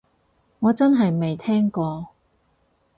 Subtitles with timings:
[0.57, 2.07] 我真係未聽過